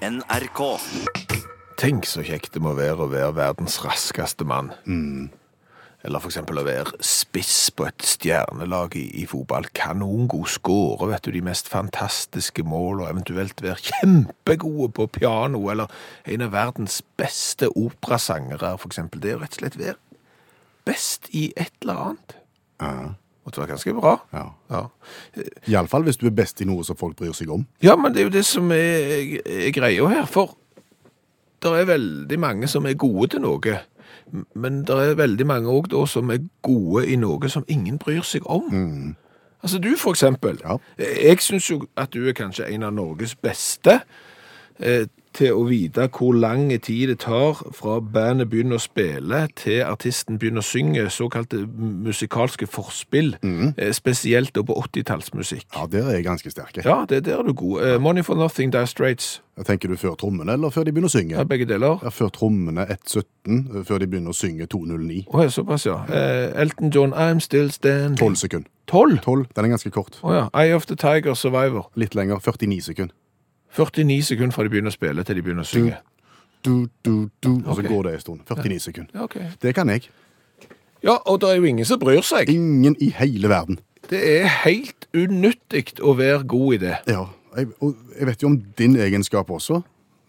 [0.00, 0.60] NRK.
[1.80, 4.72] Tenk så kjekt det må være å være verdens raskeste mann.
[6.00, 9.68] Eller for eksempel å være spiss på et stjernelag i, i fotball.
[9.76, 15.92] Kanongod skåre, vet du, de mest fantastiske mål, og eventuelt være kjempegode på piano, eller
[16.24, 19.20] en av verdens beste operasangere, eksempel.
[19.20, 19.98] Det er rett og slett være
[20.88, 22.38] best i et eller annet.
[23.40, 23.46] Ja.
[23.46, 24.18] Måtte være ganske bra.
[24.36, 24.46] ja.
[24.70, 24.80] Ja.
[25.66, 27.66] Iallfall hvis du er best i noe som folk bryr seg om.
[27.82, 30.56] Ja, men det er jo det som er, er greia her, for
[31.62, 33.78] det er veldig mange som er gode til noe,
[34.54, 38.46] men det er veldig mange òg som er gode i noe som ingen bryr seg
[38.46, 39.16] om.
[39.62, 40.60] Altså du, for eksempel.
[40.64, 40.76] Ja.
[40.98, 44.00] Jeg syns jo at du er kanskje en av Norges beste
[44.78, 49.82] eh, til å vite hvor lang tid det tar fra bandet begynner å spille til
[49.86, 53.76] artisten begynner å synge, såkalte musikalske forspill, mm.
[53.96, 55.68] spesielt på 80-tallsmusikk.
[55.74, 56.80] Ja, Der er jeg ganske sterk.
[56.84, 57.82] Ja, det, der er du god.
[57.84, 59.40] Eh, Money for Nothing, Dye Straits.
[59.66, 61.36] Tenker du før trommene, eller før de begynner å synge?
[61.36, 62.00] Ja, begge deler.
[62.02, 65.24] Ja, Før trommene 1.17, før de begynner å synge 2.09.
[65.28, 65.98] Oh, ja, såpass, ja.
[66.08, 68.16] Eh, Elton John, I'm Still Standing.
[68.18, 68.70] 12 sekunder.
[68.90, 69.20] 12?
[69.22, 70.18] 12, Den er ganske kort.
[70.22, 70.48] Oh, ja.
[70.54, 71.90] Eye of the Tiger, Survivor.
[71.94, 72.40] Litt lenger.
[72.40, 73.14] 49 sekunder.
[73.76, 76.00] 49 sekunder fra de begynner å spille til de begynner å synge.
[76.64, 77.88] Du, du, du, og så okay.
[77.88, 78.40] går det en stund.
[78.48, 79.12] 49 sekunder.
[79.14, 79.36] Ja, ok.
[79.62, 80.10] Det kan jeg.
[81.02, 82.50] Ja, og det er jo ingen som bryr seg.
[82.52, 83.78] Ingen i hele verden.
[84.10, 86.96] Det er helt unyttig å være god i det.
[87.08, 87.24] Ja,
[87.56, 89.80] jeg, og jeg vet jo om din egenskap også,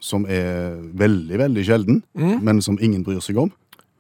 [0.02, 3.52] som er veldig, veldig sjelden, men som ingen bryr seg om.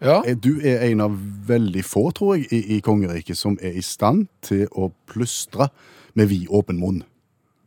[0.01, 3.75] Ja, Eh, Du er en av veldig få, tror jeg, i, i kongeriket som er
[3.77, 5.69] i stand til å plystre
[6.13, 7.03] med vid åpen munn.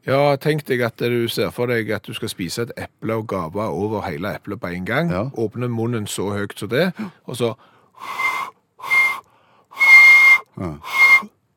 [0.06, 3.28] Ja tenk deg at du ser for deg at du skal spise et eple og
[3.30, 5.10] gave over hele eplet på en gang.
[5.12, 5.24] Ja.
[5.34, 6.90] Åpne munnen så høyt som det,
[7.24, 7.54] og så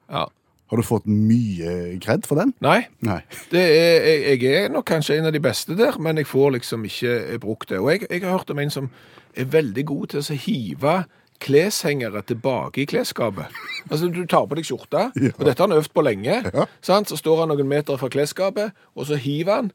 [0.09, 0.26] Ja.
[0.67, 2.52] Har du fått mye kred for den?
[2.64, 3.22] Nei, Nei.
[3.52, 6.58] Det er, jeg, jeg er nok kanskje en av de beste der, men jeg får
[6.58, 7.80] liksom ikke brukt det.
[7.80, 8.89] Og jeg, jeg har hørt om en som
[9.38, 10.95] er veldig god til å hive
[11.44, 13.46] kleshengere tilbake i klesskapet.
[13.88, 15.30] Altså, du tar på deg skjorta, Ja.
[15.39, 16.42] og dette har han øvd på lenge.
[16.52, 16.66] Ja.
[16.84, 17.08] Sant?
[17.08, 19.70] Så står han noen meter fra klesskapet, og så hiver han.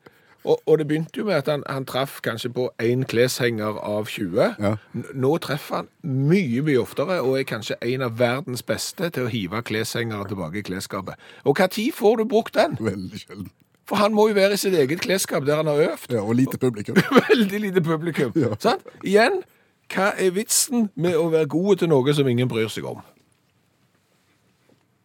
[0.45, 4.11] Og, og det begynte jo med at han, han traff kanskje på én kleshenger av
[4.11, 4.57] 20.
[4.61, 4.75] Ja.
[5.15, 9.33] Nå treffer han mye, mye oftere, og er kanskje en av verdens beste til å
[9.33, 11.17] hive kleshengere tilbake i klesskapet.
[11.49, 12.77] Og tid får du brukt den?
[12.83, 13.49] Veldig sjelden.
[13.89, 16.13] For han må jo være i sitt eget klesskap der han har øvd.
[16.19, 17.01] Ja, og lite publikum.
[17.31, 18.37] Veldig lite publikum.
[18.37, 18.53] Ja.
[18.61, 18.85] Sant?
[19.03, 19.41] Igjen,
[19.95, 23.01] hva er vitsen med å være gode til noe som ingen bryr seg om?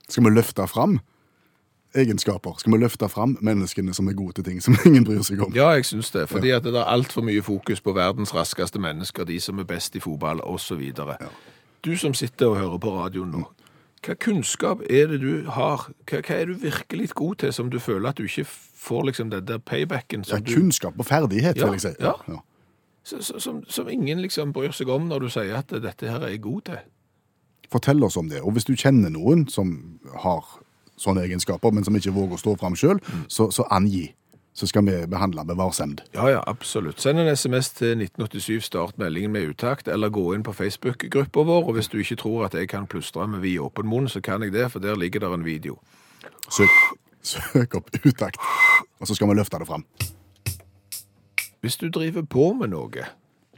[0.08, 1.00] Skal vi løfte fram
[1.98, 2.56] egenskaper?
[2.62, 5.53] Skal vi løfte fram menneskene som er gode til ting som ingen bryr seg om?
[5.56, 6.28] Ja, jeg syns det.
[6.31, 9.96] Fordi at det er altfor mye fokus på verdens raskeste mennesker, de som er best
[9.96, 10.81] i fotball, osv.
[11.86, 13.46] Du som sitter og hører på radioen nå,
[14.06, 15.88] hva kunnskap er det du har?
[16.08, 19.31] Hva, hva er du virkelig god til som du føler at du ikke får liksom
[19.34, 21.96] den der paybacken Ja, kunnskap og ferdighet, Ja, vil jeg si.
[22.00, 22.14] ja.
[22.30, 22.38] ja.
[23.07, 26.44] Som, som ingen liksom bryr seg om når du sier at dette her er jeg
[26.44, 26.85] god til?
[27.72, 28.41] Fortell oss om det.
[28.44, 30.45] Og hvis du kjenner noen som har
[30.97, 33.01] sånne egenskaper, men som ikke våger å stå fram sjøl,
[33.31, 34.09] så, så angi.
[34.57, 36.01] Så skal vi behandle med varsemd.
[36.16, 36.97] Ja, ja, absolutt.
[37.03, 41.69] Send en SMS til 1987, start meldingen med utakt, eller gå inn på Facebook-gruppa vår,
[41.69, 44.41] og hvis du ikke tror at jeg kan plystre med vid åpen munn, så kan
[44.41, 45.78] jeg det, for der ligger der en video.
[46.50, 46.74] Søk,
[47.22, 48.41] søk opp utakt,
[48.97, 49.85] og så skal vi løfte det fram.
[51.62, 53.07] Hvis du driver på med noe,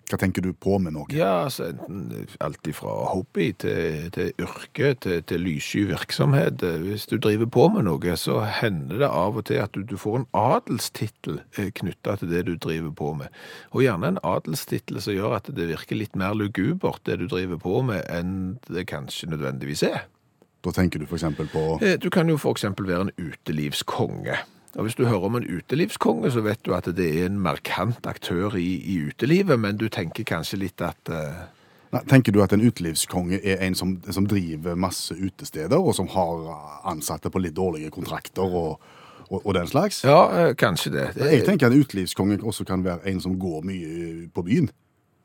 [0.09, 1.05] Hva tenker du på med noe?
[1.13, 7.05] ja, altså enten alt ifra hobby til, til yrke, til, til lyssky virksomhet, eh, hvis
[7.11, 10.17] du driver på med noe, så hender det av og til at du, du får
[10.23, 13.27] en adelstittel knytta knyttet til det du driver på med.
[13.69, 17.61] Og gjerne en adelstittel som gjør at det virker litt mer lugubert, det du driver
[17.61, 20.07] på med, enn det kanskje nødvendigvis er.
[20.66, 21.23] Da tenker du f.eks.
[21.53, 24.41] på Eh, Du kan jo eksempel være en utelivskonge.
[24.79, 28.06] Og hvis du hører om en utelivskonge, så vet du at det er en markant
[28.07, 31.41] aktør i, i utelivet, men du tenker kanskje litt at uh...
[31.90, 36.07] Nei, Tenker du at en utelivskonge er en som, som driver masse utesteder, og som
[36.13, 36.45] har
[36.88, 38.78] ansatte på litt dårlige kontrakter og,
[39.25, 40.03] og, og den slags?
[40.06, 41.07] Ja, eh, kanskje det.
[41.17, 44.70] det Jeg tenker en utelivskonge også kan være en som går mye på byen.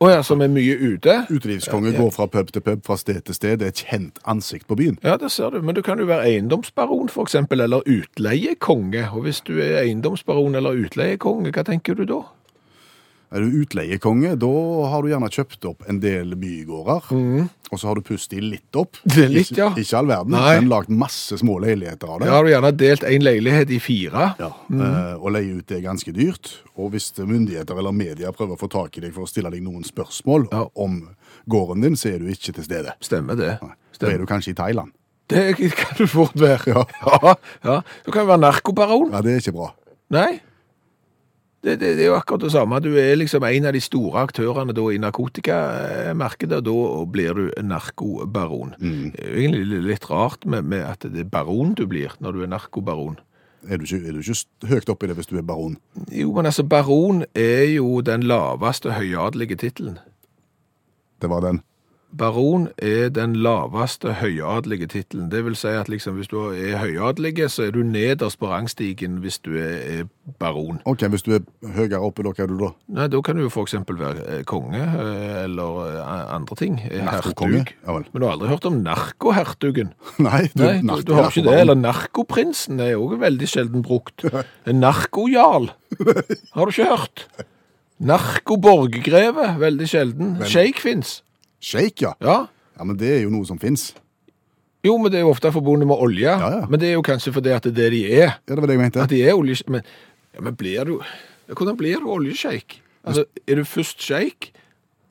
[0.02, 1.12] Å ja, som er mye ute?
[1.31, 3.61] Utelivskonge går fra pub til pub, fra sted til sted.
[3.61, 4.96] Det er et kjent ansikt på byen.
[5.06, 5.61] Ja, det ser du.
[5.62, 9.06] Men du kan jo være eiendomsbaron, eksempel, eller utleiekonge.
[9.14, 12.25] Og hvis du er eiendomsbaron eller utleiekonge, hva tenker du da?
[13.35, 14.49] Er du utleiekonge, da
[14.93, 17.09] har du gjerne kjøpt opp en del bygårder,
[17.73, 19.01] og så har du pustet de litt opp.
[19.03, 19.73] Det litt, ja.
[19.73, 20.53] Ikke, ikke all verden, Nei.
[20.61, 22.29] men lagd masse små leiligheter av det.
[22.31, 24.29] Da har du gjerne delt en leilighet i fire.
[24.39, 26.53] Ja, eh, og leie ut det er ganske dyrt.
[26.79, 29.67] Og hvis myndigheter eller media prøver å få tak i deg for å stille deg
[29.67, 30.65] noen spørsmål Ja.
[30.79, 31.01] om
[31.51, 32.95] gården din, så er du ikke til stede.
[33.03, 33.59] Stemmer det.
[33.63, 33.75] Nei.
[33.99, 34.95] Da er du kanskje i Thailand.
[35.27, 36.71] Det kan du fort være.
[36.71, 36.85] Ja.
[37.03, 37.35] ja,
[37.65, 37.77] ja.
[38.07, 39.11] Du kan være narkobaron.
[39.11, 39.73] Ja, det er ikke bra.
[40.15, 40.41] Nei.
[41.65, 42.79] Det, det, det er jo akkurat det samme.
[42.85, 47.47] Du er liksom en av de store aktørene da i narkotikamarkedet, og da blir du
[47.65, 48.75] narkobaron.
[49.15, 52.37] Det er jo egentlig litt rart med, med at det er baron du blir når
[52.37, 53.17] du er narkobaron.
[53.65, 55.79] Er du, ikke, er du ikke høyt oppi det hvis du er baron?
[56.13, 59.97] Jo, men altså, baron er jo den laveste høyadelige tittelen.
[61.23, 61.63] Det var den.
[62.19, 65.31] Baron er den laveste høyadelige tittelen.
[65.33, 69.19] Det vil si at liksom, hvis du er høyadelige, så er du nederst på rangstigen
[69.25, 70.05] hvis du er,
[70.39, 70.79] baron.
[70.85, 71.43] Ok, Hvis du er
[71.75, 72.71] høyere oppe, da, hva er du da?
[72.97, 76.79] Nei, da kan du jo eksempel være eh, konge, eh, eller eh, andre ting.
[76.79, 77.75] Hertug.
[77.85, 77.99] Ja.
[77.99, 79.93] Men du har aldri hørt om narkohertugen?
[80.29, 81.59] Nei, du, Nei, du, du har ikke det.
[81.65, 84.25] Eller narkoprinsen er jo veldig sjelden brukt.
[84.69, 87.27] En narkojarl har du ikke hørt.
[88.11, 90.35] Narkoborggreve, veldig sjelden.
[90.47, 91.19] Shake fins.
[91.65, 92.15] Shake, ja.
[92.21, 92.39] Ja.
[92.75, 93.93] Ja, Men det er jo noe som fins.
[94.85, 96.29] Jo, men det er jo ofte forbundet med olje.
[96.29, 96.65] Ja, ja.
[96.69, 98.35] Men det er jo kanskje fordi at det er det de er.
[98.45, 99.05] Ja, det var det jeg mente.
[99.05, 99.57] At de er olje...
[99.73, 99.87] Men,
[100.35, 102.81] ja, men blir du ja, Hvordan blir du oljesjeik?
[103.05, 104.51] Altså, er du først sjeik,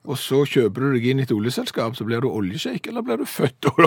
[0.04, 3.22] og så kjøper du deg inn i et oljeselskap, så blir du oljesjeik, eller blir
[3.22, 3.86] du født og,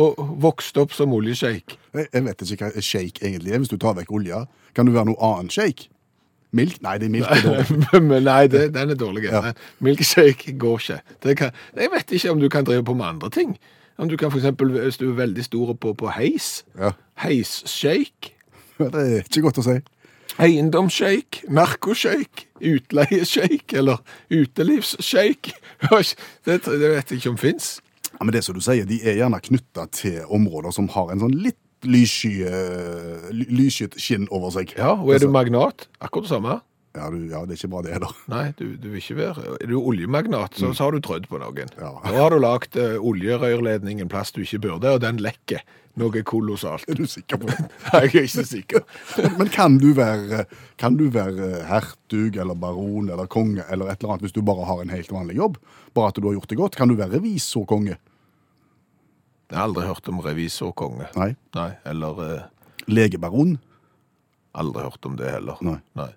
[0.00, 1.74] og vokst opp som oljesjeik?
[1.92, 3.62] Jeg, jeg vet ikke hva shake egentlig er.
[3.62, 4.44] Hvis du tar vekk olja,
[4.78, 5.90] kan du være noe annet shake?
[6.52, 6.78] Milk?
[6.82, 7.26] Nei, det er milk.
[7.28, 8.02] er dårlig.
[8.10, 9.24] men nei, det, den er dårlig.
[9.28, 9.52] Ja.
[9.84, 11.00] Milkshake går ikke.
[11.26, 13.58] Det kan, jeg vet ikke om du kan drive på med andre ting.
[13.98, 16.92] Om du kan for eksempel, hvis du er veldig stor på, på heis, Ja.
[17.24, 18.34] heisshake,
[18.78, 19.76] Det er ikke godt å si.
[20.38, 23.98] eiendomsshake, narkoshake, utleieshake eller
[24.30, 25.52] utelivsshake.
[26.46, 27.78] Det, det vet jeg ikke om fins.
[28.12, 31.20] Ja, men det som du sier, de er gjerne knytta til områder som har en
[31.22, 34.74] sånn litt lyssky, eh, skinn over seg.
[34.78, 36.60] Ja, og er du Altså, magnat, akkurat det samme.
[36.96, 38.14] ja, du, ja, det er ikke bra det heller.
[38.26, 41.38] Nei, du, du vil ikke være Er du oljemagnat, så, så har du trødd på
[41.38, 41.68] noen.
[41.78, 41.92] Ja.
[42.02, 45.62] Nå har du lagd uh, oljerørledning en plass du ikke burde, og den lekker
[45.98, 46.86] noe kolossalt.
[46.88, 47.58] Er du sikker på det?
[47.92, 48.84] Nei, Jeg er ikke sikker.
[49.38, 50.44] Men kan du være,
[50.78, 54.66] kan du være hertug eller baron eller konge eller et eller annet hvis du bare
[54.66, 55.58] har en helt vanlig jobb?
[55.94, 56.78] Bare at du har gjort det godt?
[56.78, 57.98] Kan du være revisorkonge?
[59.48, 61.06] Jeg har aldri hørt om revisorkonge.
[61.16, 61.30] Nei.
[61.56, 62.42] Nei, eller eh,
[62.90, 63.56] Legebaron?
[64.58, 65.60] Aldri hørt om det heller.
[65.98, 66.10] Nei.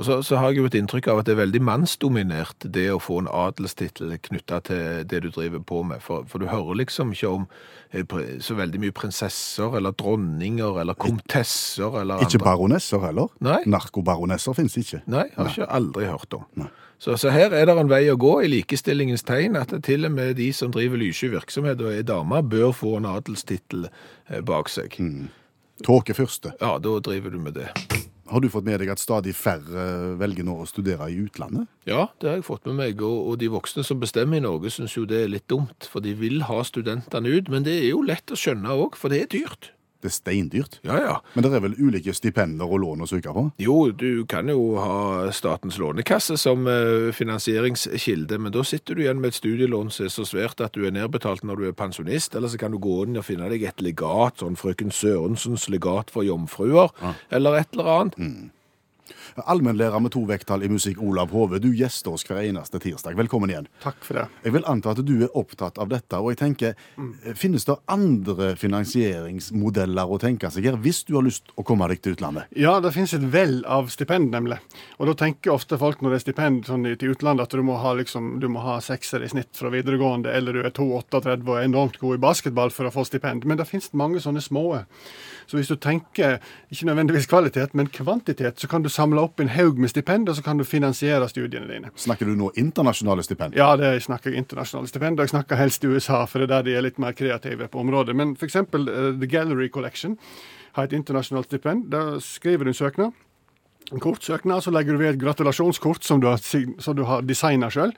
[0.00, 2.86] Og så, så har jeg jo et inntrykk av at det er veldig mannsdominert, det
[2.94, 6.00] å få en adelstittel knytta til det du driver på med.
[6.04, 7.44] For, for du hører liksom ikke om
[7.92, 12.46] eh, så veldig mye prinsesser eller dronninger eller komtesser eller Ikke andre.
[12.48, 13.28] baronesser heller?
[13.44, 13.60] Nei.
[13.68, 15.02] Narkobaronesser finnes ikke.
[15.12, 16.48] Nei, har ikke aldri hørt om.
[16.62, 16.70] Nei.
[17.02, 20.12] Så, så her er det en vei å gå i likestillingens tegn, at til og
[20.14, 24.70] med de som driver lyssky virksomhet og er damer, bør få en adelstittel eh, bak
[24.70, 24.94] seg.
[25.02, 25.26] Mm.
[25.82, 26.54] Tåke første.
[26.60, 27.68] Ja, da driver du med det.
[28.32, 31.66] Har du fått med deg at stadig færre velger nå å studere i utlandet?
[31.84, 34.72] Ja, det har jeg fått med meg, og, og de voksne som bestemmer i Norge
[34.72, 37.90] syns jo det er litt dumt, for de vil ha studentene ut, men det er
[37.90, 39.72] jo lett å skjønne òg, for det er dyrt.
[40.02, 40.80] Det er steindyrt.
[40.82, 41.16] Ja, ja.
[41.34, 43.44] Men det er vel ulike stipender og lån å søke på?
[43.62, 49.22] Jo, du kan jo ha Statens lånekasse som eh, finansieringskilde, men da sitter du igjen
[49.22, 52.34] med et studielån som er så svært at du er nedbetalt når du er pensjonist,
[52.34, 56.10] eller så kan du gå inn og finne deg et legat, sånn frøken Sørensens legat
[56.10, 56.90] for jomfruer,
[57.30, 58.18] eller et eller annet.
[59.36, 63.16] Allmennlærer med to vekttall i musikk, Olav Hove, du gjester oss hver eneste tirsdag.
[63.16, 63.68] Velkommen igjen.
[63.82, 64.26] Takk for det.
[64.44, 67.12] Jeg vil anta at du er opptatt av dette, og jeg tenker, mm.
[67.38, 72.02] finnes det andre finansieringsmodeller å tenke seg her, hvis du har lyst å komme deg
[72.04, 72.52] til utlandet?
[72.58, 74.60] Ja, det finnes et vell av stipend, nemlig.
[74.98, 77.78] Og da tenker ofte folk når det er stipend sånn, til utlandet, at du må
[77.80, 81.54] ha, liksom, du må ha sekser i snitt fra videregående, eller du er 2,38 og
[81.56, 83.48] er enormt god i basketball for å få stipend.
[83.48, 84.66] Men det finnes mange sånne små.
[85.46, 86.38] Så hvis du tenker
[86.72, 90.36] ikke nødvendigvis kvalitet, men kvantitet, så kan du samle opp en haug med stipend, og
[90.36, 91.92] så kan du finansiere studiene dine.
[91.96, 93.56] Snakker du nå internasjonale stipend?
[93.58, 96.68] Ja, det snakker jeg internasjonale stipend, jeg snakker helst i USA, for det er der
[96.68, 98.16] de er litt mer kreative på området.
[98.16, 98.56] Men f.eks.
[98.74, 100.18] Uh, The Gallery Collection
[100.76, 101.90] har et internasjonalt stipend.
[101.92, 103.12] Da skriver du en søknad.
[103.92, 107.26] En kort søknad, så legger du ved et gratulasjonskort som du har, som du har
[107.28, 107.92] designa sjøl.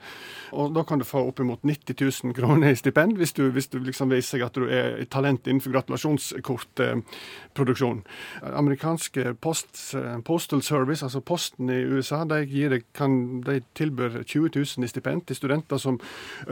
[0.55, 3.79] Og da kan du få oppimot 90 000 kroner i stipend hvis du, hvis du
[3.83, 8.03] liksom viser at du er et talent innenfor gratulasjonskortproduksjon.
[8.55, 9.95] Amerikanske post,
[10.27, 15.21] Postal Service, altså Posten i USA, de, gir kan, de tilbyr 20 000 i stipend
[15.27, 15.99] til studenter som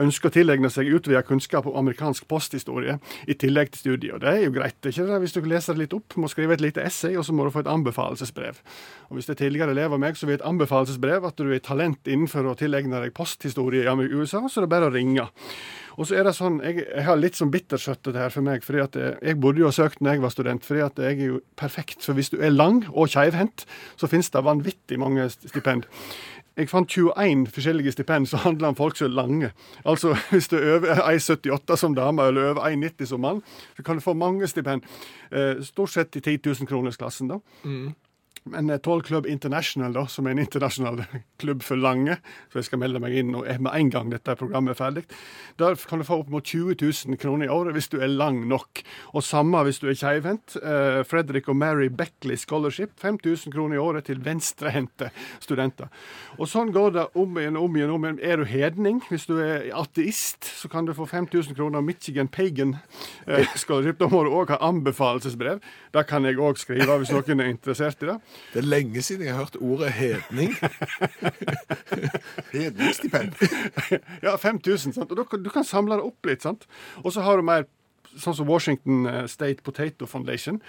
[0.00, 2.94] ønsker å tilegne seg utvida kunnskap om amerikansk posthistorie
[3.28, 4.20] i tillegg til studiet.
[4.24, 5.22] Det er jo greit, ikke det?
[5.24, 7.60] Hvis du leser litt opp, må skrive et lite essay, og så må du få
[7.64, 8.54] et anbefalesbrev.
[9.08, 11.62] Og Hvis det er tidligere elever av meg, som vil et anbefalesbrev at du er
[11.64, 15.28] talent innenfor å tilegne deg posthistorie i USA, så det er bare å ringe.
[15.94, 18.64] Og så er det sånn, Jeg, jeg har litt sånn bittersøtt dette her for meg.
[18.64, 21.18] fordi at jeg, jeg burde jo ha søkt når jeg var student, fordi at jeg
[21.18, 22.02] er jo perfekt.
[22.02, 25.86] For hvis du er lang og keivhendt, så finnes det vanvittig mange stipend.
[26.54, 29.50] Jeg fant 21 forskjellige stipend som handler om folk som er lange.
[29.84, 33.42] Altså hvis du er over 1,78 som dame eller over 1,90 som mann,
[33.76, 34.86] så kan du få mange stipend.
[35.32, 37.40] Eh, stort sett i 10 000-kronersklassen, da.
[38.44, 41.00] Men Tall Toll Club International, da, som er en internasjonal
[41.40, 42.18] klubb for lange,
[42.52, 45.04] så jeg skal melde meg inn og er med en gang dette programmet er ferdig,
[45.60, 48.42] der kan du få opp mot 20 000 kroner i året hvis du er lang
[48.50, 48.82] nok.
[49.16, 50.58] Og samme hvis du er keivhendt.
[50.60, 55.08] Eh, Frederick og Mary Beckley Scholarship, 5000 kroner i året til venstrehendte
[55.40, 55.88] studenter.
[56.36, 57.94] Og sånn går det om igjen om igjen.
[57.96, 58.20] om igjen.
[58.20, 62.28] Er du hedning, hvis du er ateist, så kan du få 5000 kroner av Michigan
[62.28, 62.76] Pagan
[63.26, 63.98] eh, Scholarship.
[64.02, 65.64] Da må du òg ha anbefalelsesbrev.
[65.96, 68.20] Det kan jeg òg skrive hvis noen er interessert i det.
[68.52, 70.54] Det er lenge siden jeg har hørt ordet hedning.
[72.54, 73.32] Hedningsstipend.
[74.26, 74.92] Ja, 5000.
[74.94, 75.10] sant?
[75.10, 76.42] Og du, Du kan samle det opp litt.
[76.42, 76.66] sant?
[77.04, 77.64] Og så har du mer
[78.20, 80.60] sånn som Washington eh, State Potato Foundation.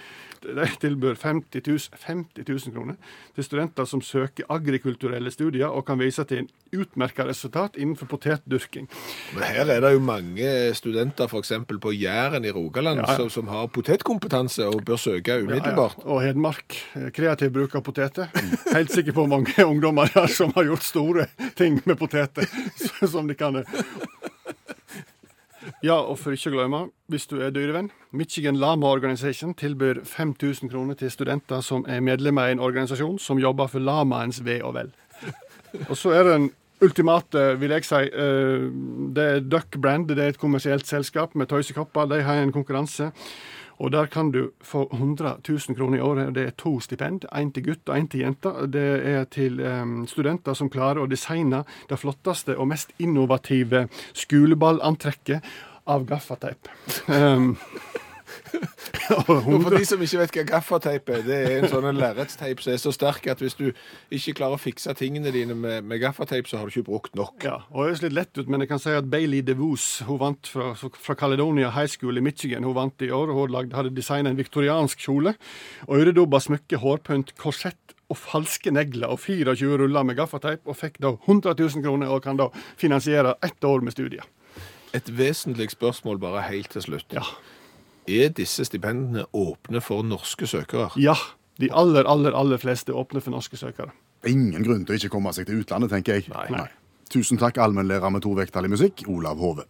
[0.42, 2.96] De tilbyr 50 000, 50 000 kroner
[3.34, 8.88] til studenter som søker agrikulturelle studier og kan vise til en utmerka resultat innenfor potetdyrking.
[9.34, 11.52] Men her er det jo mange studenter f.eks.
[11.82, 13.16] på Jæren i Rogaland Ja, ja.
[13.16, 16.02] Som, som har potetkompetanse og bør søke umiddelbart.
[16.04, 16.76] Og Hedmark.
[16.98, 18.28] eh, Kreativ bruk av poteter.
[18.72, 21.26] Helt sikker på mange ungdommer der som har gjort store
[21.56, 22.46] ting med poteter.
[23.06, 23.64] Som de kan eh.
[25.84, 26.78] Ja, og for ikke å glemme,
[27.12, 32.48] hvis du er dyrevenn, Michigan Lama Organization tilbyr 5000 kroner til studenter som er medlemmer
[32.48, 34.94] i en organisasjon som jobber for lamaens ve og vel.
[35.90, 36.48] Og så er det en
[36.84, 38.00] ultimate, vil jeg si.
[38.08, 38.64] eh,
[39.16, 40.08] Det er Duck Brand.
[40.08, 42.08] Det er et kommersielt selskap med tøysekopper.
[42.08, 43.10] De har en konkurranse.
[43.78, 46.34] Og der kan du få 100 000 kroner i året.
[46.34, 47.24] Det er to stipend.
[47.34, 48.48] Én til gutt og én til jente.
[48.72, 55.44] Det er til um, studenter som klarer å designe det flotteste og mest innovative skoleballantrekket
[55.86, 56.68] av gaffateip.
[57.08, 57.56] Um,
[59.26, 62.62] og Og for de som ikke vet hva gaffateip er, det er en sånn lerretsteip
[62.62, 63.66] som er så sterk at hvis du
[64.14, 67.46] ikke klarer å fikse tingene dine med, med gaffateip, så har du ikke brukt nok.
[67.46, 70.20] Ja, og det høres litt lett ut, men jeg kan si at Bailey DeVos hun
[70.22, 72.66] vant fra, fra Caledonia High School i Michigan.
[72.66, 75.36] Hun vant i år, hun lagde, hadde designet en viktoriansk kjole.
[75.90, 81.16] Øredobba smykke, hårpynt, korsett og falske negler og 24 ruller med gaffateip, og fikk da
[81.16, 84.26] 100 000 kroner og kan da finansiere ett år med studier.
[84.94, 87.10] Et vesentlig spørsmål bare helt til slutt.
[87.12, 87.24] Ja.
[88.08, 90.90] Er disse stipendene åpne for norske søkere?
[90.96, 91.16] ja.
[91.56, 93.88] De aller, aller, aller fleste er åpne for norske søkere.
[94.28, 96.26] Ingen grunn til å ikke komme seg til utlandet, tenker jeg.
[96.28, 96.50] Nei.
[96.52, 96.66] Nei.
[97.08, 99.64] Tusen takk, allmennlærer med to vekttall i musikk, Olav Hove.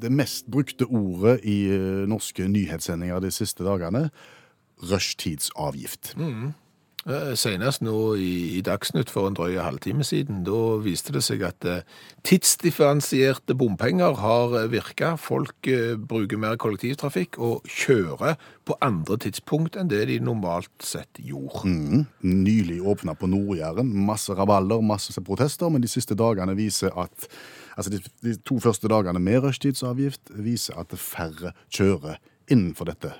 [0.00, 4.10] Det mest brukte ordet i eh, norske nyhetssendinger de siste dagene,
[4.92, 6.12] rushtidsavgift.
[6.20, 6.50] Eh,
[7.08, 11.64] Senest nå i, i Dagsnytt for en drøy halvtime siden, da viste det seg at
[11.64, 11.86] eh,
[12.28, 15.14] tidsdifferensierte bompenger har eh, virka.
[15.16, 18.36] Folk eh, bruker mer kollektivtrafikk og kjører
[18.68, 21.64] på andre tidspunkt enn det de normalt sett gjorde.
[21.64, 22.04] Mm.
[22.44, 23.88] Nylig åpna på Nord-Jæren.
[24.04, 27.30] Masse raballer, masse protester, men de siste dagene viser at
[27.80, 32.18] Altså de, de to første dagene med rushtidsavgift viser at færre kjører
[32.50, 33.14] innenfor dette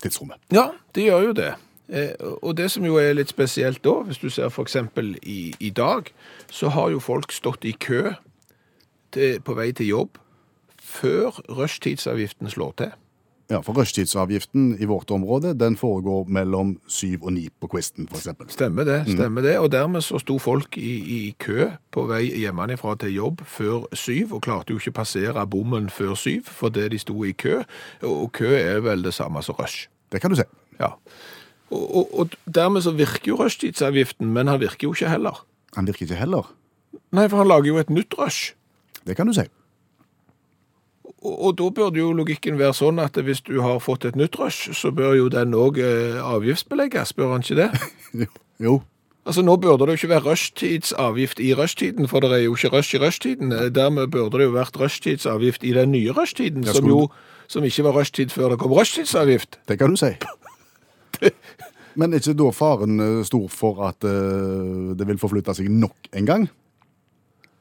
[0.00, 0.38] tidsrommet.
[0.54, 1.50] Ja, det gjør jo det.
[1.88, 5.70] Eh, og det som jo er litt spesielt da, hvis du ser eksempel i, i
[5.70, 6.10] dag,
[6.50, 8.12] så har jo folk stått i kø
[9.14, 10.22] til, på vei til jobb
[10.82, 12.94] før rushtidsavgiften slår til.
[13.50, 18.26] Ja, For rushtidsavgiften i vårt område den foregår mellom syv og ni på Quisten, f.eks.
[18.50, 19.58] Stemmer det, stemmer det.
[19.62, 24.34] Og dermed så sto folk i, i kø på vei hjemmefra til jobb før syv,
[24.34, 27.60] og klarte jo ikke passere bommen før syv, fordi de sto i kø.
[28.02, 29.86] Og kø er vel det samme som rush.
[30.12, 30.48] Det kan du se.
[30.80, 30.96] Ja.
[31.70, 35.42] Og, og, og dermed så virker jo rushtidsavgiften, men han virker jo ikke heller.
[35.76, 36.50] Han virker ikke heller.
[37.12, 38.54] Nei, for han lager jo et nytt rush.
[39.06, 39.46] Det kan du si.
[41.26, 44.38] Og, og da burde jo logikken være sånn at hvis du har fått et nytt
[44.38, 47.70] rush, så bør jo den òg eh, avgiftsbelegges, bør han ikke det?
[48.22, 48.28] Jo.
[48.62, 48.74] jo.
[49.26, 52.70] Altså Nå burde det jo ikke være rushtidsavgift i rushtiden, for det er jo ikke
[52.76, 53.50] rush i rushtiden.
[53.52, 57.08] Eh, Dermed burde det jo vært rushtidsavgift i den nye rushtiden, som jo
[57.50, 59.58] som ikke var rushtid før det kom rushtidsavgift.
[59.68, 60.14] Det kan du si.
[61.96, 66.10] Men er ikke da faren eh, stor for at eh, det vil forflytte seg nok
[66.12, 66.48] en gang?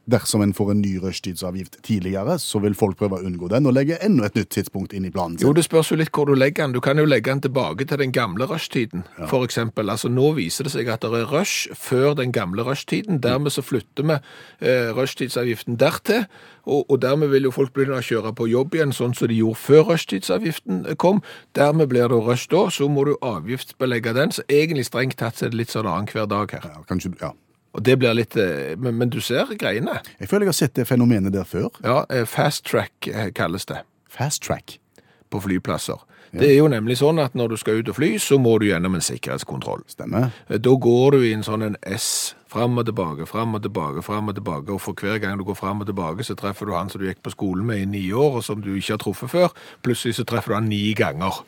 [0.05, 3.73] Dersom en får en ny rushtidsavgift tidligere, så vil folk prøve å unngå den og
[3.73, 6.35] legge enda et nytt tidspunkt inn i planen Jo, det spørs jo litt hvor du
[6.37, 6.75] legger den.
[6.75, 9.89] Du kan jo legge den tilbake til den gamle rushtiden, for eksempel.
[9.89, 13.17] Altså nå viser det seg at det er rush før den gamle rushtiden.
[13.23, 16.27] Dermed så flytter vi eh, rushtidsavgiften dertil,
[16.65, 19.39] og, og dermed vil jo folk begynne å kjøre på jobb igjen, sånn som de
[19.39, 21.23] gjorde før rushtidsavgiften kom.
[21.57, 24.37] Dermed blir det rush da, så må du avgiftsbelegge den.
[24.37, 26.69] Så egentlig strengt tatt er det litt sånn annenhver dag her.
[26.75, 27.33] Ja, kanskje, ja.
[27.75, 29.99] Og det blir litt eh, Men, men du ser greiene.
[30.19, 31.69] Jeg føler jeg har sett det fenomenet der før.
[31.83, 33.83] Ja, eh, fast track eh, kalles det.
[34.09, 34.79] Fast track.
[35.33, 35.99] på flyplasser.
[36.35, 38.67] Det er jo nemlig sånn at når du skal ut og fly, så må du
[38.67, 39.85] gjennom en sikkerhetskontroll.
[39.87, 40.33] Stemmer.
[40.49, 44.31] Da går du i en sånn en S, fram og tilbake, fram og tilbake, fram
[44.31, 46.91] og tilbake, og for hver gang du går fram og tilbake, så treffer du han
[46.91, 49.31] som du gikk på skolen med i ni år, og som du ikke har truffet
[49.31, 49.55] før.
[49.85, 51.39] Plutselig så treffer du han ni ganger.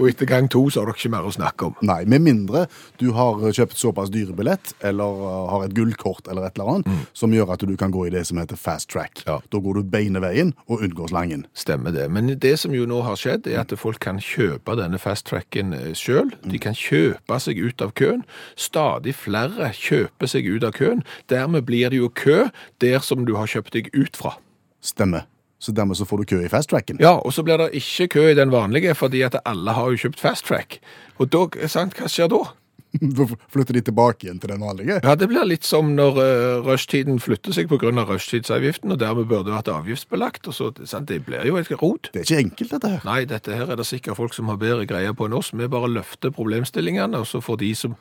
[0.00, 1.76] Og etter gang to så har dere ikke mer å snakke om.
[1.86, 2.66] Nei, med mindre
[3.00, 7.06] du har kjøpt såpass dyre billett, eller uh, har et gullkort eller et eller annet,
[7.16, 9.24] som gjør at du kan gå i det som heter fast track.
[9.26, 9.38] Ja.
[9.52, 11.46] Da går du beine veien og unngår slangen.
[11.56, 12.08] Stemmer det.
[12.12, 16.32] Men det som jo nå har skjedd, er at folk kan kjøpe denne fast-tracken sjøl.
[16.44, 18.24] De kan kjøpe seg ut av køen.
[18.58, 21.04] Stadig flere kjøper seg ut av køen.
[21.32, 22.48] Dermed blir det jo kø
[22.82, 24.36] der som du har kjøpt deg ut fra.
[24.80, 25.26] Stemmer.
[25.60, 26.96] Så dermed så får du kø i fasttracken?
[27.04, 29.98] Ja, og så blir det ikke kø i den vanlige, fordi at alle har jo
[30.06, 30.78] kjøpt fast-track.
[31.20, 32.40] Og da, sant, hva skjer da?
[33.00, 34.96] Da flytter de tilbake igjen til den vanlige.
[35.04, 37.92] Ja, det blir litt som når uh, rushtiden flytter seg pga.
[38.08, 40.48] rushtidsavgiften, og dermed burde vært avgiftsbelagt.
[40.50, 42.08] og så, sant, Det blir jo et rot.
[42.12, 43.04] Det er ikke enkelt, dette her.
[43.06, 45.52] Nei, dette her er det sikkert folk som har bedre greie på enn oss.
[45.54, 47.94] Vi bare løfter problemstillingene, og så får de som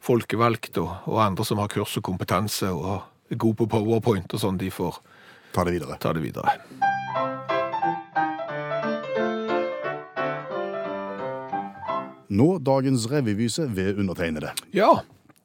[0.00, 3.00] folkevalgte og, og andre som har kurs og kompetanse og
[3.32, 5.00] er gode på powerpoint og sånn, de får
[5.50, 5.98] Ta det videre.
[5.98, 6.89] ta det videre.
[12.30, 14.52] Nå dagens revyvise ved undertegnede.
[14.76, 15.00] Ja,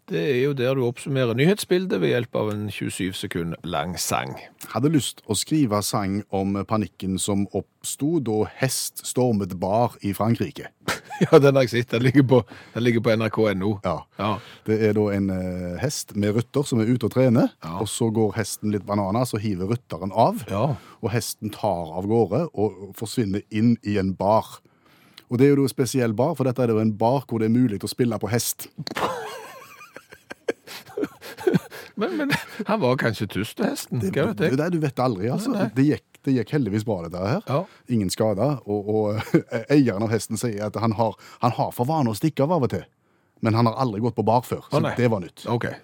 [0.06, 4.36] det er jo der du oppsummerer nyhetsbildet ved hjelp av en 27 sekund lang sang.
[4.70, 10.70] Hadde lyst å skrive sang om panikken som oppsto da hest stormet bar i Frankrike.
[11.24, 11.94] Ja, den har jeg sett.
[11.94, 12.38] Den ligger på,
[12.75, 13.70] på nrk.no.
[13.86, 13.94] Ja.
[14.20, 14.32] Ja.
[14.68, 17.77] Det er da en uh, hest med rytter som er ute og trener, Ja.
[17.80, 20.44] og så går hesten litt bananas og hiver rytteren av.
[20.51, 20.65] Ja.
[21.00, 24.58] Og hesten tar av gårde og forsvinner inn i en bar.
[25.29, 27.50] Og det er jo en spesiell bar, for dette er jo en bar hvor det
[27.50, 28.70] er mulig å spille på hest.
[31.96, 32.32] Men, men
[32.67, 34.01] han var kanskje tusthesten?
[34.03, 34.58] Hva vet jeg?
[34.60, 35.53] Det, du vet aldri, altså.
[35.53, 35.70] Nei, nei.
[35.77, 37.46] Det, gikk, det gikk heldigvis bra, dette her.
[37.48, 37.60] Ja.
[37.96, 38.58] Ingen skader.
[38.67, 39.38] Og, og
[39.74, 42.67] eieren av hesten sier at han har, han har for vane å stikke av av
[42.67, 42.84] og til.
[43.46, 45.46] Men han har aldri gått på bar før, så oh, det var nytt.
[45.55, 45.79] Okay.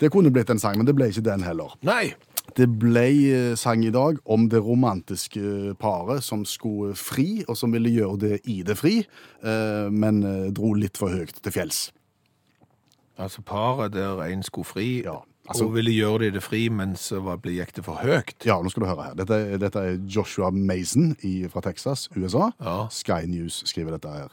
[0.00, 1.76] Det kunne blitt en sang, men det ble ikke den heller.
[1.84, 2.14] Nei.
[2.52, 7.72] Det ble eh, sang i dag om det romantiske paret som skulle fri, og som
[7.72, 8.98] ville gjøre det i det fri,
[9.42, 11.86] eh, men eh, dro litt for høyt til fjells.
[13.18, 16.68] Altså paret der en skulle fri, Ja, altså- og ville gjøre det i det fri,
[16.68, 18.44] men så gikk det for høyt.
[18.44, 19.14] Ja, nå skal du høre her.
[19.14, 22.52] Dette, dette er Joshua Mason i, fra Texas, USA.
[22.60, 22.88] Ja.
[22.88, 24.28] Sky News skriver dette her.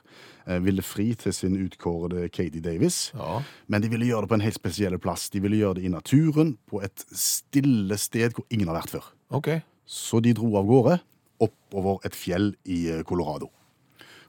[0.48, 3.12] Eh, ville fri til sin utkårede Katie Davis.
[3.14, 3.42] Ja.
[3.68, 5.30] Men de ville gjøre det på en helt spesiell plass.
[5.30, 9.12] De ville gjøre det i naturen, på et stille sted hvor ingen har vært før.
[9.32, 9.62] Okay.
[9.86, 11.00] Så de dro av gårde
[11.42, 13.52] oppover et fjell i eh, Colorado.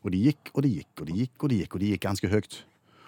[0.03, 2.05] Og de gikk og de gikk og de gikk og de gikk, og de gikk
[2.09, 2.63] ganske høyt.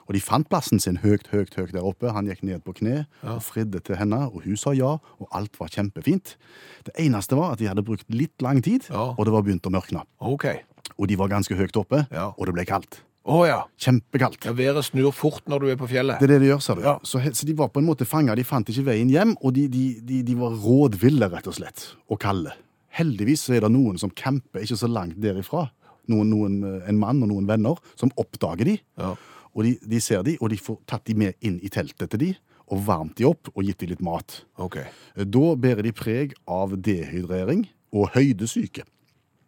[0.08, 2.10] Og de fant plassen sin høyt, høyt, høyt der oppe.
[2.12, 5.56] Han gikk ned på kne og fridde til henne, og hun sa ja, og alt
[5.60, 6.36] var kjempefint.
[6.84, 9.14] Det eneste var at de hadde brukt litt lang tid, Ja.
[9.16, 10.04] og det var begynt å mørkne.
[10.20, 10.60] Okay.
[10.98, 12.32] Og de var ganske høyt oppe, Ja.
[12.36, 13.00] og det ble kaldt.
[13.24, 13.62] Å ja.
[13.80, 14.44] Kjempekaldt.
[14.44, 14.52] ja.
[14.52, 16.18] Været snur fort når du er på fjellet.
[16.20, 16.82] Det er det det gjør, sa du.
[16.82, 16.98] Ja.
[17.02, 18.34] Så, så de var på en måte fanga.
[18.36, 21.86] De fant ikke veien hjem, og de, de, de, de var rådville, rett og slett,
[22.12, 22.52] og kalde.
[22.94, 25.70] Heldigvis er det noen som camper ikke så langt derifra.
[26.12, 28.76] Noen, noen, eh, en mann og noen venner som oppdager de.
[29.00, 29.14] Ja.
[29.54, 32.20] Og de, de ser de, og de får tatt de med inn i teltet til
[32.20, 32.30] de,
[32.72, 34.40] og varmt de opp og gitt de litt mat.
[34.60, 34.88] Okay.
[35.14, 38.86] Da bærer de preg av dehydrering og høydesyke.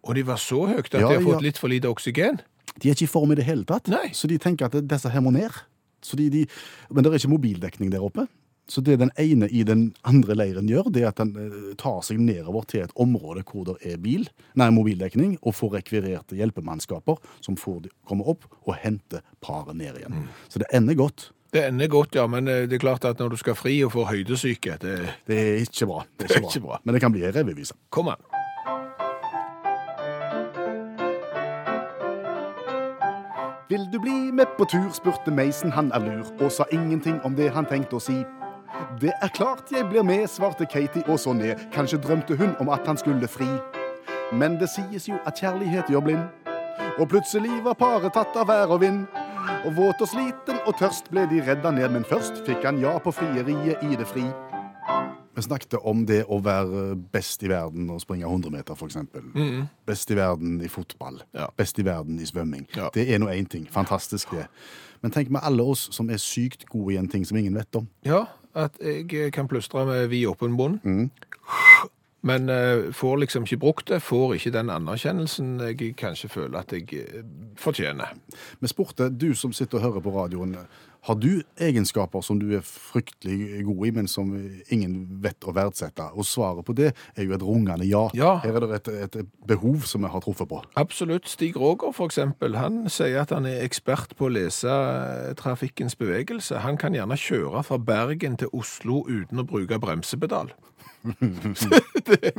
[0.06, 1.46] Og de var så høyt at Ja, de har fått ja.
[1.48, 2.38] litt for lite oksygen?
[2.76, 4.10] De er ikke i form i det hele tatt, Nei.
[4.14, 5.54] så de tenker at disse her må ned.
[6.04, 6.44] Så de, de,
[6.92, 8.26] men det er ikke mobildekning der oppe.
[8.68, 12.00] Så det den ene i den andre leiren gjør, det er at den eh, tar
[12.02, 14.26] seg nedover til et område hvor det er bil,
[14.58, 20.00] nei, mobildekning, og får rekvirerte hjelpemannskaper som får de, komme opp og hente paret ned
[20.00, 20.18] igjen.
[20.18, 20.30] Mm.
[20.50, 21.30] Så det ender godt.
[21.54, 23.94] Det ender godt, ja, men eh, det er klart at når du skal fri og
[23.94, 24.96] får høydesyke, det
[25.28, 26.02] Det er ikke bra.
[26.18, 26.50] Det er ikke bra.
[26.50, 26.80] Ikke bra.
[26.82, 27.78] Men det kan bli en revyvise.
[27.90, 28.18] Kom an.
[33.70, 37.34] Vil du bli med på tur, spurte Mason, han er lur, og sa ingenting om
[37.34, 38.20] det han tenkte å si.
[39.00, 41.54] Det er klart jeg blir med, svarte Katie og så ned.
[41.72, 43.48] Kanskje drømte hun om at han skulle fri.
[44.32, 46.24] Men det sies jo at kjærlighet gjør blind.
[46.98, 49.04] Og plutselig var paret tatt av vær og vind.
[49.66, 52.96] Og våt og sliten og tørst ble de redda ned, men først fikk han ja
[53.02, 54.24] på frieriet i det fri.
[55.36, 58.96] Vi snakket om det å være best i verden og springe 100 meter, f.eks.
[59.84, 61.20] Best i verden i fotball.
[61.36, 61.50] Ja.
[61.56, 62.64] Best i verden i svømming.
[62.76, 62.88] Ja.
[62.94, 63.66] Det er nå én ting.
[63.72, 64.46] Fantastisk, det.
[65.04, 67.76] Men tenk med alle oss som er sykt gode i en ting som ingen vet
[67.76, 67.84] om.
[68.08, 68.24] Ja,
[68.56, 70.80] at jeg eh, kan plystre med vid åpen bunn.
[72.26, 76.72] Men eh, får liksom ikke brukt det, får ikke den anerkjennelsen jeg kanskje føler at
[76.74, 77.22] jeg eh,
[77.60, 78.16] fortjener.
[78.60, 80.56] Vi spurte du som sitter og hører på radioen,
[81.06, 84.32] har du egenskaper som du er fryktelig god i, men som
[84.74, 86.08] ingen vet å verdsette?
[86.18, 88.06] Og svaret på det er jo et rungende ja.
[88.18, 88.36] Ja.
[88.42, 88.90] Her er det et,
[89.20, 90.60] et behov som vi har truffet på.
[90.74, 91.30] Absolutt.
[91.30, 94.72] Stig Roger, for eksempel, han sier at han er ekspert på å lese
[95.38, 96.64] trafikkens bevegelse.
[96.66, 100.50] Han kan gjerne kjøre fra Bergen til Oslo uten å bruke bremsepedal.
[102.10, 102.34] det,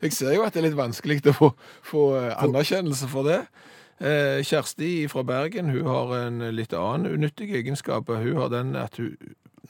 [0.00, 1.50] jeg ser jo at det er litt vanskelig å få,
[1.84, 3.42] få eh, anerkjennelse for det.
[4.00, 8.08] Eh, Kjersti fra Bergen hun har en litt annen unyttig egenskap.
[8.12, 9.16] Hun har den at hun,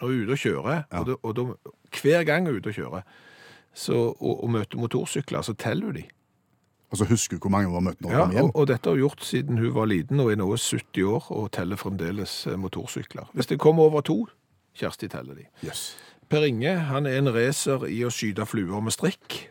[0.00, 0.98] når hun er ute og kjører, Ja.
[1.00, 1.70] og, da, og da,
[2.02, 3.02] hver gang hun er ute og kjører,
[3.76, 6.04] så, og, og møter motorsykler, så teller hun de.
[6.90, 8.44] Og så husker hun hvor mange hun har møtt når hun Ja, kom hjem.
[8.44, 11.30] og, og dette har hun gjort siden hun var liten og er nå 70 år
[11.30, 13.30] og teller fremdeles eh, motorsykler.
[13.34, 14.26] Hvis det kommer over to,
[14.76, 15.46] Kjersti teller de.
[15.64, 15.96] Yes.
[16.28, 19.48] Per Inge han er en racer i å skyte fluer med strikk.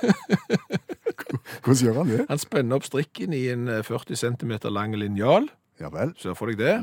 [1.64, 2.24] Hvordan gjør han det?
[2.30, 5.48] Han spenner opp strikken i en eh, 40 cm lang linjal,
[5.80, 6.14] Ja vel.
[6.18, 6.74] ser for deg det,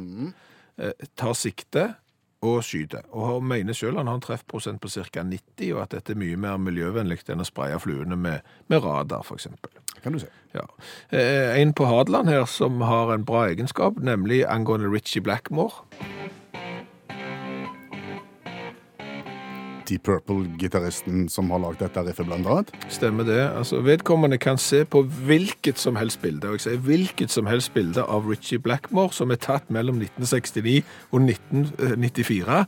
[0.82, 1.94] eh, tar sikte
[2.44, 3.06] og skyter.
[3.16, 5.24] Og han mener selv han har en treffprosent på ca.
[5.24, 9.24] 90, og at dette er mye mer miljøvennlig enn å spraye fluene med, med radar,
[9.24, 9.48] f.eks.
[10.04, 10.28] Kan du se.
[10.54, 10.66] Ja.
[11.16, 15.86] Eh, En på Hadeland her som har en bra egenskap, nemlig angående Richie Blackmore.
[19.90, 22.72] Deep Purple-gitaristen som har lagd dette riffet, blant annet.
[22.94, 23.42] Stemmer det.
[23.50, 27.74] Altså, vedkommende kan se på hvilket som helst bilde, og jeg sier hvilket som helst
[27.76, 32.64] bilde av Richie Blackmore som er tatt mellom 1969 og 1994,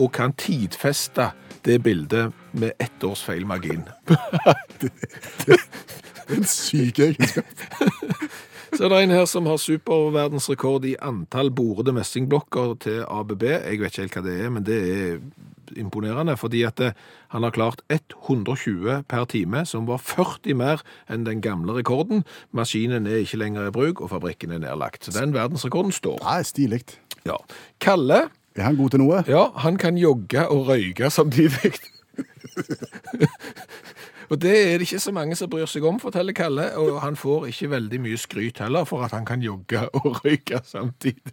[0.00, 1.30] og kan tidfeste
[1.66, 3.84] det bildet med ett års feil margin.
[6.32, 7.44] En syk egenskap.
[8.72, 13.42] Så det er det en her som har superverdensrekord i antall borede messingblokker til ABB.
[13.42, 15.18] Jeg vet ikke helt hva det er, men det er
[15.76, 16.80] imponerende, fordi at
[17.32, 22.24] han har klart 120 per time, som var 40 mer enn den gamle rekorden.
[22.52, 25.04] Maskinen er ikke lenger i bruk, og fabrikken er nedlagt.
[25.04, 26.18] Så den verdensrekorden står.
[26.24, 26.82] Ja, stilig.
[27.26, 27.36] Ja.
[27.80, 29.22] Kalle, Er han god til noe?
[29.26, 31.72] ja, han kan jogge og røyke samtidig.
[34.30, 37.16] og det er det ikke så mange som bryr seg om, forteller Kalle, og han
[37.16, 41.32] får ikke veldig mye skryt heller for at han kan jogge og røyke samtidig.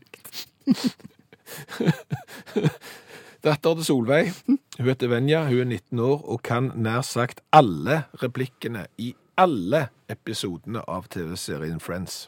[3.39, 8.01] Datter til Solveig, hun heter Venja, hun er 19 år og kan nær sagt alle
[8.19, 12.25] replikkene i alle episodene av TV-serien Friends.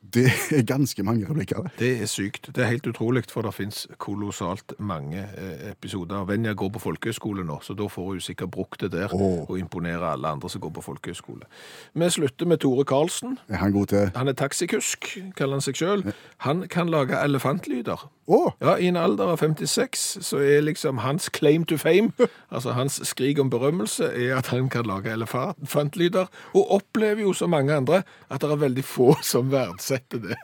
[0.00, 0.24] Det
[0.56, 1.66] er ganske mange replikker.
[1.78, 2.48] Det er sykt.
[2.56, 6.24] Det er helt utrolig, for det finnes kolossalt mange eh, episoder.
[6.24, 9.44] Venja går på folkehøyskole nå, så da får hun sikkert brukt det der Åh.
[9.44, 11.44] og imponere alle andre som går på folkehøyskole.
[11.92, 13.38] Vi slutter med Tore Karlsen.
[13.48, 16.06] Er han god til Han er taxikusk, kaller han seg sjøl.
[16.48, 18.08] Han kan lage elefantlyder.
[18.30, 18.40] Å!
[18.62, 22.12] Ja, I en alder av 56 så er liksom hans claim to fame,
[22.54, 27.50] altså hans skrik om berømmelse, er at han kan lage elefantlyder, og opplever jo som
[27.52, 29.89] mange andre at det er veldig få som verdsetter
[30.26, 30.36] det.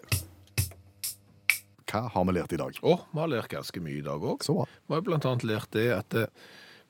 [1.86, 2.78] Hva har vi lært i dag?
[2.82, 4.42] Og vi har lært ganske mye i dag òg.
[4.44, 4.66] Så bra.
[4.88, 6.26] Vi har blant annet lært det at eh,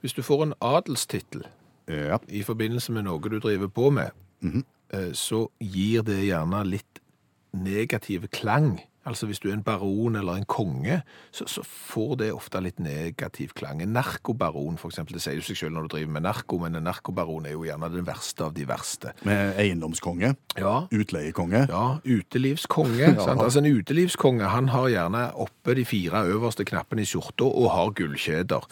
[0.02, 1.44] hvis du får en adelstittel
[1.86, 2.18] Ja.
[2.28, 4.10] i forbindelse med noe du driver på med,
[4.90, 6.98] eh, så gir det gjerne litt
[7.54, 8.80] negativ klang.
[9.06, 12.80] Altså hvis du er en baron eller en konge, så, så får det ofte litt
[12.82, 13.80] negativ klang.
[13.82, 16.74] En narkobaron, for eksempel, det sier jo seg selv når du driver med narko, men
[16.74, 19.12] en narkobaron er jo gjerne den verste av de verste.
[19.28, 21.66] Med eiendomskonge, Ja, utleiekonge.
[21.70, 23.12] ja, utelivskonge.
[23.26, 23.40] sant?
[23.42, 27.94] Altså En utelivskonge han har gjerne oppe de fire øverste knappene i skjorta og har
[27.98, 28.66] gullkjeder.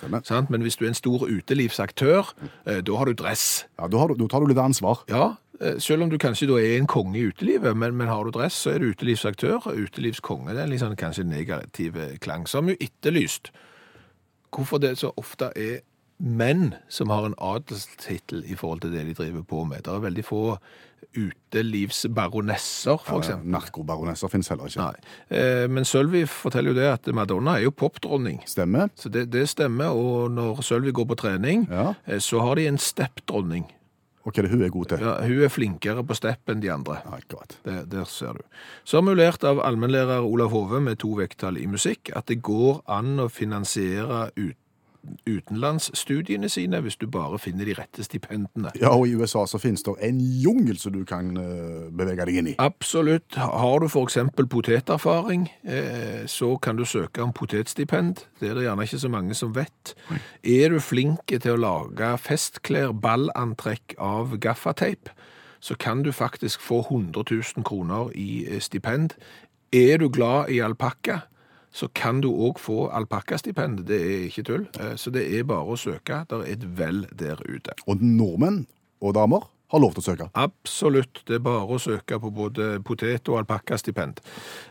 [0.50, 2.34] Men hvis du er en stor utelivsaktør,
[2.66, 3.64] eh, da har du dress.
[3.78, 5.04] Ja, da, du, da tar du litt ansvar.
[5.10, 5.34] Ja,
[5.78, 8.54] selv om du kanskje da er en konge i utelivet, men, men har du dress,
[8.64, 9.68] så er du utelivsaktør.
[9.70, 12.46] Utelivskonge det er liksom kanskje en negativ eh, klang.
[12.50, 13.52] Vi jo etterlyst
[14.54, 15.80] hvorfor det så ofte er
[16.18, 19.82] menn som har en adelstittel i forhold til det de driver på med.
[19.82, 20.42] Det er veldig få
[21.14, 23.50] utelivsbaronesser, for eksempel.
[23.54, 24.80] Narkobaronesser finnes heller ikke.
[24.84, 25.38] Nei.
[25.38, 28.40] Eh, Men Sølvi forteller jo det at Madonna er jo popdronning.
[28.46, 28.88] Stemmer.
[28.94, 31.94] Så det, det stemmer, og når Sølvi går på trening, Ja.
[32.06, 33.66] eh, så har de en steppdronning.
[34.24, 35.02] Og hva er det hun er god til?
[35.04, 36.96] Ja, hun er flinkere på stepp enn de andre.
[37.12, 37.58] Akkurat.
[37.66, 38.44] Det, der ser du.
[38.88, 42.40] Så har vi lært av allmennlærer Olav Hove med to vekttall i musikk at det
[42.44, 44.56] går an å finansiere ut,
[45.28, 48.72] utenlandsstudiene sine hvis du bare finner de rette stipendene.
[48.80, 52.40] Ja, og i USA så finnes det en jungel som du kan eh, bevege deg
[52.40, 52.56] inn i.
[52.62, 53.36] Absolutt.
[53.36, 58.24] Har du eksempel poteterfaring, eh, så kan du søke om potetstipend.
[58.40, 59.94] Det er det gjerne ikke så mange som vet.
[60.42, 65.10] Er du flink til å lage festklær, ballantrekk av gaffateip,
[65.64, 69.16] så kan du faktisk få 100 000 kroner i eh, stipend.
[69.72, 71.24] Er du glad i alpakka,
[71.74, 73.84] så kan du òg få alpakkastipend.
[73.88, 74.68] Det er ikke tull.
[74.78, 76.22] Eh, Så det er bare å søke.
[76.30, 77.74] Det er et vel der ute.
[77.88, 78.66] Og nordmenn
[79.02, 80.26] og damer har lov til å søke.
[80.38, 81.24] Absolutt.
[81.26, 84.20] Det er bare å søke på både potet- og alpakkastipend.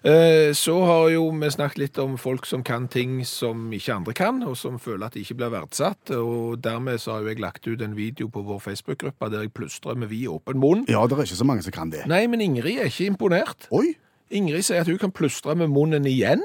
[0.06, 4.14] Eh, Så har jo vi snakket litt om folk som kan ting som ikke andre
[4.14, 6.12] kan, og som føler at de ikke blir verdsatt.
[6.16, 9.54] Og dermed så har jo jeg lagt ut en video på vår Facebook-gruppe der jeg
[9.54, 10.86] plystrer med vid åpen munn.
[10.88, 12.06] Ja, det er ikke så mange som kan det.
[12.08, 13.68] Nei, men Ingrid er ikke imponert.
[13.72, 13.96] Oi,
[14.32, 16.42] Ingrid sier at hun kan plystre med munnen igjen.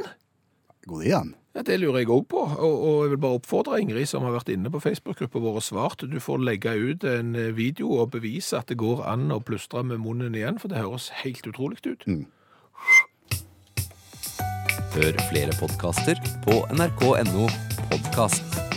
[0.88, 1.34] Går det an?
[1.56, 4.36] Ja, det lurer jeg òg på, og, og, jeg vil bare oppfordre Ingrid, som har
[4.36, 8.12] vært inne på Facebook-gruppa vår og svart, du får legge ut en eh, video og
[8.14, 11.82] bevise at det går an å plystre med munnen igjen, for det høres helt utrolig
[11.88, 12.06] ut.
[12.06, 12.24] Mm.
[14.94, 17.50] Hør flere podkaster på nrk.no
[17.90, 18.67] podkast.